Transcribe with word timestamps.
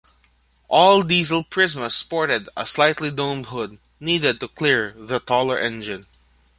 All 0.67 1.03
Diesel 1.03 1.43
Prismas 1.43 1.91
sported 1.91 2.49
a 2.57 2.65
sightly 2.65 3.11
domed 3.11 3.45
hood, 3.45 3.77
needed 3.99 4.39
to 4.39 4.47
clear 4.47 4.95
the 4.97 5.19
taller 5.19 5.59
engine. 5.59 6.01